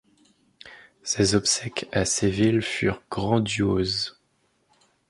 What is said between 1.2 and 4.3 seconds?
obsèques à Séville furent grandioses.